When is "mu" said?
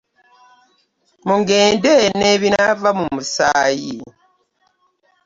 2.99-3.05